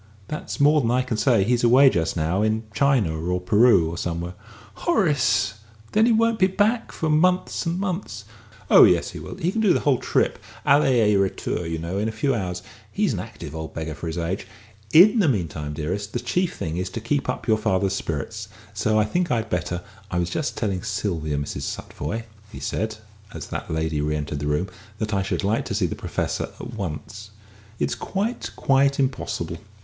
[0.29, 1.43] "That's more than I can say.
[1.43, 4.33] He's away just now in China, or Peru, or somewhere."
[4.73, 5.53] "Horace!
[5.91, 8.25] Then he won't be back for months and months!"
[8.71, 9.35] "Oh yes, he will.
[9.35, 12.63] He can do the whole trip, aller et retour, you know, in a few hours.
[12.91, 14.47] He's an active old beggar for his age.
[14.91, 18.47] In the meantime, dearest, the chief thing is to keep up your father's spirits.
[18.73, 21.71] So I think I'd better I was just telling Sylvia, Mrs.
[21.75, 22.97] Futvoye," he said,
[23.35, 26.45] as that lady re entered the room, "that I should like to see the Professor
[26.59, 27.29] at once."
[27.77, 29.59] "It's quite, quite impossible!"